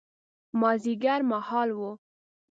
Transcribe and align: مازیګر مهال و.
مازیګر 0.59 1.21
مهال 1.31 1.69
و. 1.77 1.79